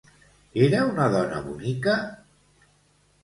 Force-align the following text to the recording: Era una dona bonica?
Era 0.67 0.79
una 0.91 1.09
dona 1.15 1.41
bonica? 1.49 1.95